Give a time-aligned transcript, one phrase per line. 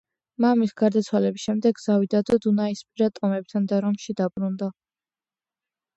[0.43, 4.75] მამის გარდაცვალების შემდეგ ზავი დადო დუნაისპირა ტომებთან და რომში დაბრუნდა.